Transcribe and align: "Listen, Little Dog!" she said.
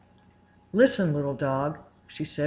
"Listen, 0.73 1.13
Little 1.13 1.35
Dog!" 1.35 1.77
she 2.07 2.25
said. 2.25 2.39